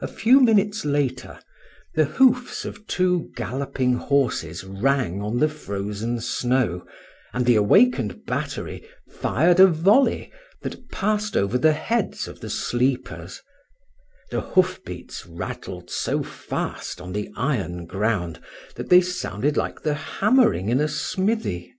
A 0.00 0.08
few 0.08 0.40
minutes 0.40 0.84
later 0.84 1.38
the 1.94 2.04
hoofs 2.06 2.64
of 2.64 2.84
two 2.88 3.30
galloping 3.36 3.94
horses 3.94 4.64
rang 4.64 5.22
on 5.22 5.38
the 5.38 5.48
frozen 5.48 6.18
snow, 6.20 6.84
and 7.32 7.46
the 7.46 7.54
awakened 7.54 8.24
battery 8.26 8.82
fired 9.08 9.60
a 9.60 9.68
volley 9.68 10.32
that 10.62 10.90
passed 10.90 11.36
over 11.36 11.58
the 11.58 11.74
heads 11.74 12.26
of 12.26 12.40
the 12.40 12.50
sleepers; 12.50 13.40
the 14.32 14.40
hoof 14.40 14.84
beats 14.84 15.24
rattled 15.26 15.90
so 15.90 16.24
fast 16.24 17.00
on 17.00 17.12
the 17.12 17.30
iron 17.36 17.86
ground 17.86 18.40
that 18.74 18.88
they 18.88 19.00
sounded 19.00 19.56
like 19.56 19.82
the 19.82 19.94
hammering 19.94 20.70
in 20.70 20.80
a 20.80 20.88
smithy. 20.88 21.72